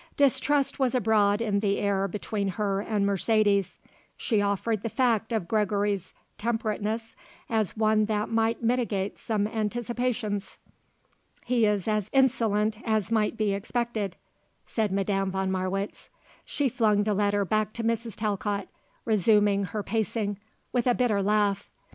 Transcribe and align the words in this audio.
Distrust 0.17 0.79
was 0.79 0.95
abroad 0.95 1.41
in 1.41 1.59
the 1.59 1.77
air 1.77 2.07
between 2.07 2.47
her 2.47 2.81
and 2.81 3.05
Mercedes; 3.05 3.77
she 4.17 4.41
offered 4.41 4.81
the 4.81 4.89
fact 4.89 5.31
of 5.31 5.47
Gregory's 5.47 6.15
temperateness 6.39 7.15
as 7.47 7.77
one 7.77 8.05
that 8.05 8.27
might 8.29 8.63
mitigate 8.63 9.19
some 9.19 9.45
anticipations. 9.47 10.57
"He 11.45 11.67
is 11.67 11.87
as 11.87 12.09
insolent 12.13 12.79
as 12.83 13.11
might 13.11 13.37
be 13.37 13.53
expected," 13.53 14.15
said 14.65 14.91
Madame 14.91 15.29
von 15.29 15.51
Marwitz. 15.51 16.09
She 16.45 16.67
flung 16.67 17.03
the 17.03 17.13
letter 17.13 17.45
back 17.45 17.71
to 17.73 17.83
Mrs. 17.83 18.15
Talcott, 18.15 18.69
resuming 19.05 19.65
her 19.65 19.83
pacing, 19.83 20.39
with 20.73 20.87
a 20.87 20.95
bitter 20.95 21.21
laugh. 21.21 21.69